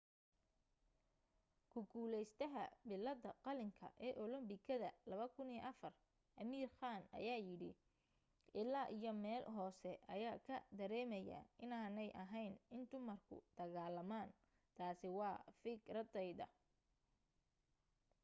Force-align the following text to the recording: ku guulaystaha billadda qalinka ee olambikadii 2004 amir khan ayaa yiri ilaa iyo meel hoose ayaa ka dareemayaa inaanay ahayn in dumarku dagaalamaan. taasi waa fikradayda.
ku 1.71 1.79
guulaystaha 1.91 2.63
billadda 2.87 3.29
qalinka 3.45 3.87
ee 4.05 4.13
olambikadii 4.23 4.93
2004 5.05 6.41
amir 6.41 6.69
khan 6.79 7.01
ayaa 7.17 7.39
yiri 7.47 7.71
ilaa 8.61 8.87
iyo 8.97 9.11
meel 9.23 9.43
hoose 9.55 9.91
ayaa 10.13 10.37
ka 10.47 10.55
dareemayaa 10.77 11.49
inaanay 11.63 12.09
ahayn 12.23 12.53
in 12.75 12.81
dumarku 12.91 13.35
dagaalamaan. 13.57 14.29
taasi 14.77 15.07
waa 15.19 15.37
fikradayda. 15.59 16.45